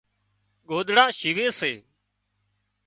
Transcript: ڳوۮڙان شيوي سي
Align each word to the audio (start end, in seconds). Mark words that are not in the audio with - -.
ڳوۮڙان 0.67 1.09
شيوي 1.19 1.47
سي 1.59 1.71